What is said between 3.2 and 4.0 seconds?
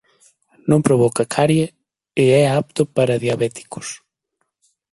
diabéticos.